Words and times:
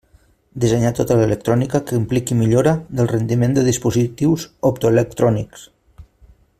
Dissenyar 0.61 0.91
tota 0.99 1.17
l'electrònica 1.19 1.81
que 1.89 1.99
impliqui 2.01 2.37
millora 2.39 2.73
del 3.01 3.11
rendiment 3.11 3.53
de 3.59 3.65
dispositius 3.69 4.47
optoelectrònics. 4.71 5.69